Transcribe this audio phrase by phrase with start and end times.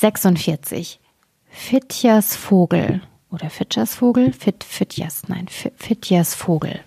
[0.00, 0.98] 46.
[1.50, 4.32] Fitjas Vogel oder Fitjas Vogel?
[4.32, 6.80] Fit, Fitjas, nein, Fitjas Vogel.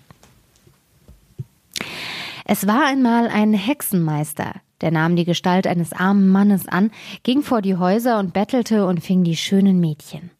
[2.44, 6.90] Es war einmal ein Hexenmeister, der nahm die Gestalt eines armen Mannes an,
[7.22, 10.32] ging vor die Häuser und bettelte und fing die schönen Mädchen.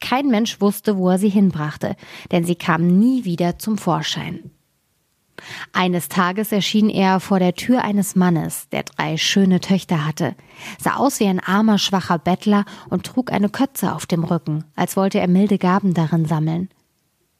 [0.00, 1.94] Kein Mensch wusste, wo er sie hinbrachte,
[2.32, 4.50] denn sie kamen nie wieder zum Vorschein.
[5.72, 10.34] Eines Tages erschien er vor der Tür eines Mannes, der drei schöne Töchter hatte,
[10.78, 14.96] sah aus wie ein armer, schwacher Bettler und trug eine Kötze auf dem Rücken, als
[14.96, 16.68] wollte er milde Gaben darin sammeln.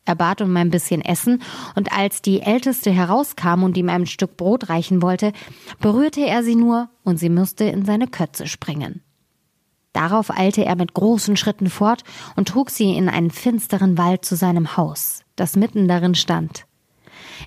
[0.04, 1.42] Er bat um ein bisschen Essen,
[1.74, 5.32] und als die Älteste herauskam und ihm ein Stück Brot reichen wollte,
[5.80, 9.02] berührte er sie nur, und sie musste in seine Kötze springen.
[9.92, 12.04] Darauf eilte er mit großen Schritten fort
[12.36, 16.67] und trug sie in einen finsteren Wald zu seinem Haus, das mitten darin stand.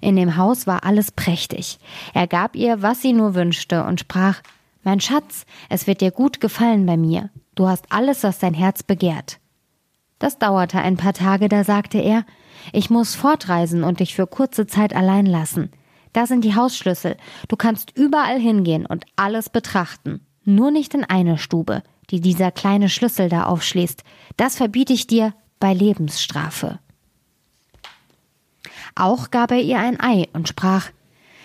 [0.02, 1.80] In dem Haus war alles prächtig.
[2.14, 4.42] Er gab ihr, was sie nur wünschte, und sprach
[4.84, 7.30] Mein Schatz, es wird dir gut gefallen bei mir.
[7.56, 9.40] Du hast alles, was dein Herz begehrt.
[10.20, 12.26] Das dauerte ein paar Tage, da sagte er
[12.72, 15.72] Ich muss fortreisen und dich für kurze Zeit allein lassen.
[16.14, 17.18] Da sind die Hausschlüssel.
[17.48, 20.26] Du kannst überall hingehen und alles betrachten.
[20.44, 24.04] Nur nicht in eine Stube, die dieser kleine Schlüssel da aufschließt.
[24.38, 26.80] Das verbiete ich dir bei Lebensstrafe.
[28.96, 30.90] Auch gab er ihr ein Ei und sprach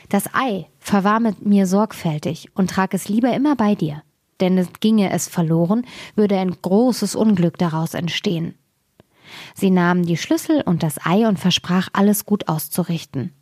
[0.09, 4.03] Das Ei verwahr mit mir sorgfältig und trag es lieber immer bei dir,
[4.41, 8.55] denn ginge es verloren, würde ein großes Unglück daraus entstehen.
[9.55, 13.33] Sie nahm die Schlüssel und das Ei und versprach, alles gut auszurichten.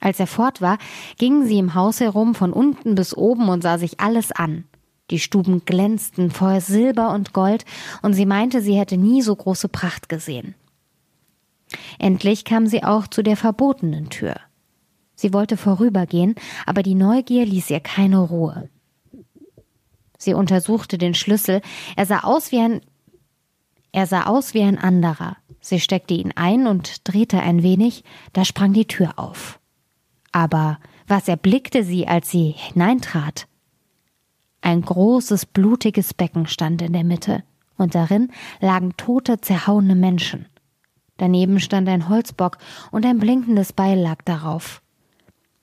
[0.00, 0.78] Als er fort war,
[1.18, 4.64] ging sie im Haus herum von unten bis oben und sah sich alles an.
[5.10, 7.64] Die Stuben glänzten voll Silber und Gold,
[8.00, 10.54] und sie meinte, sie hätte nie so große Pracht gesehen.
[11.98, 14.36] Endlich kam sie auch zu der verbotenen Tür.
[15.14, 16.34] Sie wollte vorübergehen,
[16.66, 18.68] aber die Neugier ließ ihr keine Ruhe.
[20.18, 21.60] Sie untersuchte den Schlüssel,
[21.96, 22.80] er sah aus wie ein
[23.92, 25.36] er sah aus wie ein anderer.
[25.60, 29.58] Sie steckte ihn ein und drehte ein wenig, da sprang die Tür auf.
[30.32, 30.78] Aber
[31.08, 33.48] was erblickte sie, als sie hineintrat?
[34.60, 37.42] Ein großes, blutiges Becken stand in der Mitte,
[37.76, 38.30] und darin
[38.60, 40.46] lagen tote, zerhauene Menschen.
[41.20, 42.56] Daneben stand ein Holzbock
[42.90, 44.80] und ein blinkendes Beil lag darauf.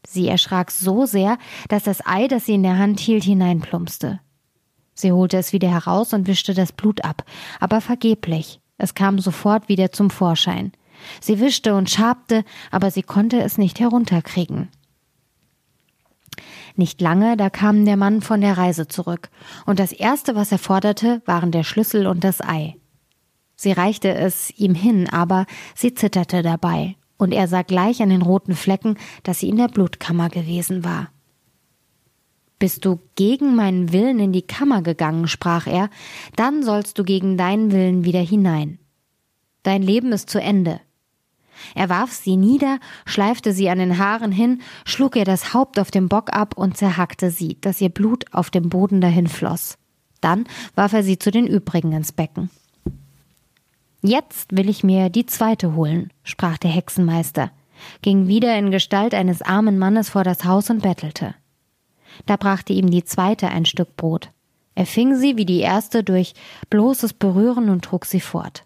[0.05, 4.19] Sie erschrak so sehr, dass das Ei, das sie in der Hand hielt, hineinplumpste.
[4.93, 7.23] Sie holte es wieder heraus und wischte das Blut ab,
[7.59, 8.61] aber vergeblich.
[8.77, 10.73] Es kam sofort wieder zum Vorschein.
[11.21, 14.69] Sie wischte und schabte, aber sie konnte es nicht herunterkriegen.
[16.75, 19.31] Nicht lange, da kam der Mann von der Reise zurück,
[19.65, 22.75] und das erste, was er forderte, waren der Schlüssel und das Ei.
[23.57, 28.21] Sie reichte es ihm hin, aber sie zitterte dabei, und er sah gleich an den
[28.21, 31.09] roten Flecken, dass sie in der Blutkammer gewesen war.
[32.59, 35.89] Bist du gegen meinen Willen in die Kammer gegangen, sprach er,
[36.35, 38.79] dann sollst du gegen deinen Willen wieder hinein.
[39.63, 40.79] Dein Leben ist zu Ende.
[41.73, 45.89] Er warf sie nieder, schleifte sie an den Haaren hin, schlug ihr das Haupt auf
[45.89, 49.77] dem Bock ab und zerhackte sie, dass ihr Blut auf dem Boden dahin floss.
[50.21, 52.51] Dann warf er sie zu den übrigen ins Becken.
[54.07, 57.51] Jetzt will ich mir die zweite holen, sprach der Hexenmeister,
[58.01, 61.35] ging wieder in Gestalt eines armen Mannes vor das Haus und bettelte.
[62.25, 64.29] Da brachte ihm die zweite ein Stück Brot.
[64.75, 66.35] Er fing sie wie die erste durch
[66.69, 68.63] bloßes Berühren und trug sie fort.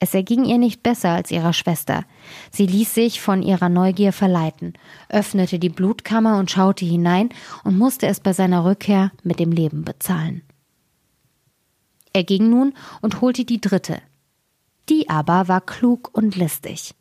[0.00, 2.06] Es erging ihr nicht besser als ihrer Schwester.
[2.50, 4.72] Sie ließ sich von ihrer Neugier verleiten,
[5.10, 7.28] öffnete die Blutkammer und schaute hinein
[7.64, 10.40] und musste es bei seiner Rückkehr mit dem Leben bezahlen.
[12.14, 12.72] Er ging nun
[13.02, 14.00] und holte die dritte,
[14.88, 16.94] die aber war klug und listig.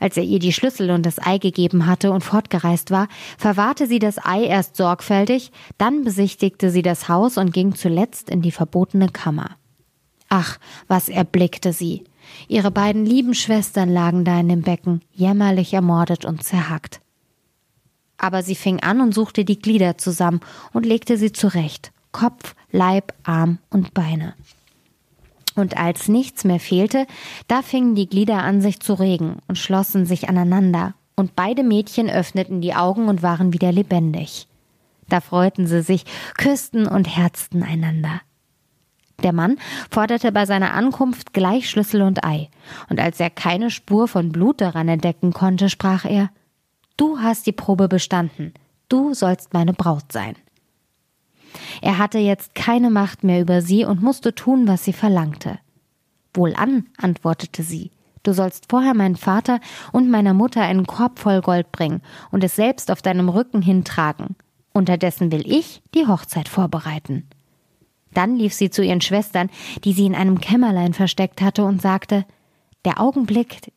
[0.00, 3.98] Als er ihr die Schlüssel und das Ei gegeben hatte und fortgereist war, verwahrte sie
[3.98, 9.08] das Ei erst sorgfältig, dann besichtigte sie das Haus und ging zuletzt in die verbotene
[9.08, 9.50] Kammer.
[10.28, 12.04] Ach, was erblickte sie!
[12.48, 17.00] Ihre beiden lieben Schwestern lagen da in dem Becken, jämmerlich ermordet und zerhackt.
[18.16, 20.40] Aber sie fing an und suchte die Glieder zusammen
[20.72, 24.34] und legte sie zurecht Kopf, Leib, Arm und Beine.
[25.56, 27.06] Und als nichts mehr fehlte,
[27.46, 32.10] da fingen die Glieder an sich zu regen und schlossen sich aneinander, und beide Mädchen
[32.10, 34.48] öffneten die Augen und waren wieder lebendig.
[35.08, 36.04] Da freuten sie sich,
[36.36, 38.20] küssten und herzten einander.
[39.22, 39.58] Der Mann
[39.90, 42.48] forderte bei seiner Ankunft gleich Schlüssel und Ei,
[42.90, 46.30] und als er keine Spur von Blut daran entdecken konnte, sprach er
[46.96, 48.54] Du hast die Probe bestanden,
[48.88, 50.36] du sollst meine Braut sein.
[51.82, 55.58] Er hatte jetzt keine Macht mehr über sie und musste tun, was sie verlangte.
[56.32, 57.90] Wohlan, antwortete sie,
[58.22, 59.60] du sollst vorher meinen Vater
[59.92, 64.36] und meiner Mutter einen Korb voll Gold bringen und es selbst auf deinem Rücken hintragen.
[64.72, 67.28] Unterdessen will ich die Hochzeit vorbereiten.
[68.12, 69.50] Dann lief sie zu ihren Schwestern,
[69.84, 72.24] die sie in einem Kämmerlein versteckt hatte, und sagte
[72.84, 73.72] Der Augenblick,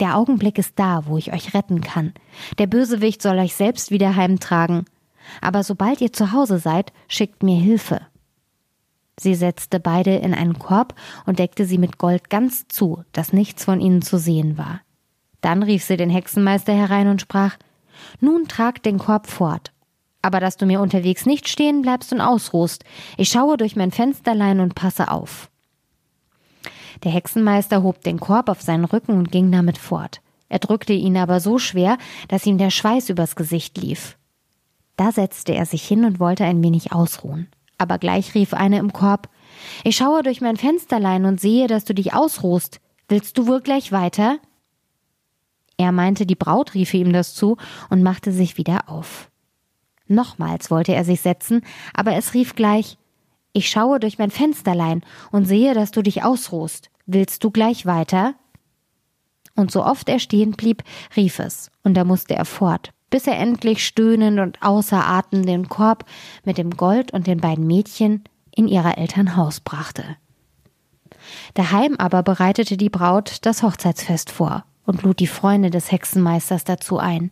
[0.00, 2.12] der Augenblick ist da, wo ich euch retten kann.
[2.58, 4.84] Der Bösewicht soll euch selbst wieder heimtragen.
[5.40, 8.00] Aber sobald ihr zu Hause seid, schickt mir Hilfe.
[9.18, 10.94] Sie setzte beide in einen Korb
[11.26, 14.80] und deckte sie mit Gold ganz zu, dass nichts von ihnen zu sehen war.
[15.40, 17.56] Dann rief sie den Hexenmeister herein und sprach
[18.20, 19.72] Nun trag den Korb fort,
[20.22, 22.84] aber dass du mir unterwegs nicht stehen bleibst und ausruhst.
[23.16, 25.50] Ich schaue durch mein Fensterlein und passe auf.
[27.04, 30.20] Der Hexenmeister hob den Korb auf seinen Rücken und ging damit fort.
[30.48, 31.98] Er drückte ihn aber so schwer,
[32.28, 34.16] dass ihm der Schweiß übers Gesicht lief.
[34.98, 37.46] Da setzte er sich hin und wollte ein wenig ausruhen.
[37.78, 39.30] Aber gleich rief eine im Korb
[39.84, 42.80] Ich schaue durch mein Fensterlein und sehe, dass du dich ausruhst.
[43.06, 44.38] Willst du wohl gleich weiter?
[45.76, 47.56] Er meinte, die Braut riefe ihm das zu
[47.88, 49.30] und machte sich wieder auf.
[50.08, 51.62] Nochmals wollte er sich setzen,
[51.94, 52.98] aber es rief gleich
[53.52, 56.90] Ich schaue durch mein Fensterlein und sehe, dass du dich ausruhst.
[57.06, 58.34] Willst du gleich weiter?
[59.54, 60.82] Und so oft er stehen blieb,
[61.14, 65.68] rief es, und da musste er fort, bis er endlich stöhnend und außer Atem den
[65.68, 66.04] Korb
[66.44, 68.24] mit dem Gold und den beiden Mädchen
[68.54, 70.04] in ihrer Eltern Haus brachte.
[71.54, 76.98] Daheim aber bereitete die Braut das Hochzeitsfest vor und lud die Freunde des Hexenmeisters dazu
[76.98, 77.30] ein.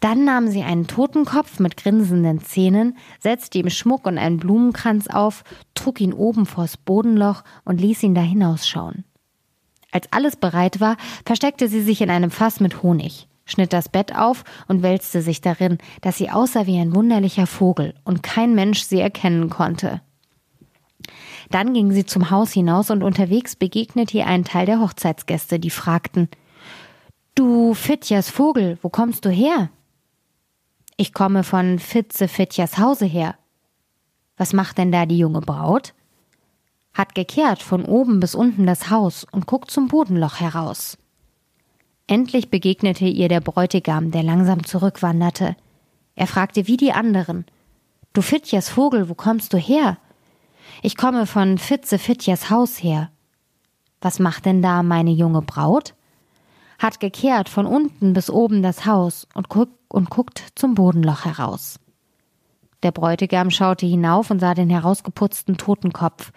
[0.00, 5.42] Dann nahm sie einen Totenkopf mit grinsenden Zähnen, setzte ihm Schmuck und einen Blumenkranz auf,
[5.74, 9.04] trug ihn oben vors Bodenloch und ließ ihn da hinausschauen.
[9.90, 14.14] Als alles bereit war, versteckte sie sich in einem Fass mit Honig, schnitt das Bett
[14.14, 18.82] auf und wälzte sich darin, dass sie aussah wie ein wunderlicher Vogel und kein Mensch
[18.82, 20.02] sie erkennen konnte.
[21.50, 25.70] Dann ging sie zum Haus hinaus und unterwegs begegnete ihr ein Teil der Hochzeitsgäste, die
[25.70, 26.28] fragten
[27.34, 29.70] Du Fitjas Vogel, wo kommst du her?
[30.96, 33.36] Ich komme von Fitze Fitjas Hause her.
[34.36, 35.94] Was macht denn da die junge Braut?
[36.94, 40.96] Hat gekehrt von oben bis unten das Haus und guckt zum Bodenloch heraus.
[42.08, 45.56] Endlich begegnete ihr der Bräutigam, der langsam zurückwanderte.
[46.14, 47.44] Er fragte wie die anderen.
[48.12, 49.98] Du Fitjas Vogel, wo kommst du her?
[50.82, 53.10] Ich komme von Fitze Fitjas Haus her.
[54.00, 55.94] Was macht denn da meine junge Braut?
[56.78, 61.80] Hat gekehrt von unten bis oben das Haus und guckt und guckt zum Bodenloch heraus.
[62.82, 66.30] Der Bräutigam schaute hinauf und sah den herausgeputzten Totenkopf.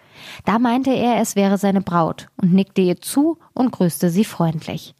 [0.44, 4.94] Da meinte er, es wäre seine Braut und nickte ihr zu und grüßte sie freundlich.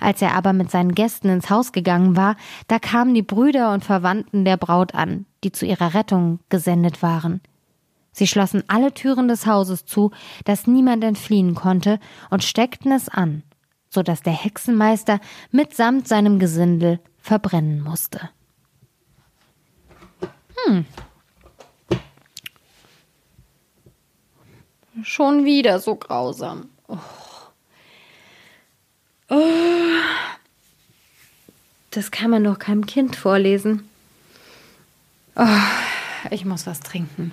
[0.00, 2.36] Als er aber mit seinen Gästen ins Haus gegangen war,
[2.68, 7.40] da kamen die Brüder und Verwandten der Braut an, die zu ihrer Rettung gesendet waren.
[8.12, 10.10] Sie schlossen alle Türen des Hauses zu,
[10.44, 12.00] dass niemand entfliehen konnte,
[12.30, 13.42] und steckten es an,
[13.90, 18.30] so dass der Hexenmeister mitsamt seinem Gesindel verbrennen musste.
[20.66, 20.84] Hm.
[25.02, 26.70] Schon wieder so grausam.
[26.88, 26.98] Oh.
[29.30, 29.44] Oh.
[31.98, 33.82] Das kann man doch keinem Kind vorlesen.
[35.34, 35.44] Oh,
[36.30, 37.32] ich muss was trinken.